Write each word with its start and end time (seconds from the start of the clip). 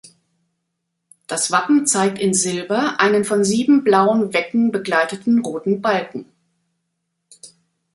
Das 1.27 1.51
Wappen 1.51 1.85
zeigt 1.85 2.17
in 2.17 2.33
Silber 2.33 2.99
einen 2.99 3.23
von 3.23 3.43
sieben 3.43 3.83
blauen 3.83 4.33
Wecken 4.33 4.71
begleiteten 4.71 5.41
roten 5.45 5.79
Balken. 5.79 6.25